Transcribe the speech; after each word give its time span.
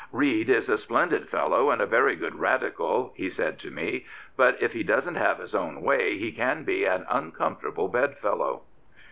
"Reid 0.21 0.49
is 0.49 0.67
a 0.67 0.79
splendid 0.79 1.29
fellow 1.29 1.69
and 1.69 1.79
a 1.79 1.85
very 1.85 2.15
good 2.15 2.33
Radical," 2.33 3.13
he 3.15 3.29
said 3.29 3.59
to 3.59 3.69
me," 3.69 4.07
but 4.35 4.57
if 4.59 4.73
he 4.73 4.81
doesn't 4.81 5.13
have 5.13 5.37
his 5.37 5.53
own 5.53 5.83
way 5.83 6.17
he 6.17 6.31
can 6.31 6.63
be 6.63 6.85
an 6.85 7.05
uncomfortable 7.07 7.87
bed 7.87 8.17
fellow." 8.17 8.63